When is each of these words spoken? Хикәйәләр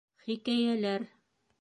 Хикәйәләр 0.29 1.07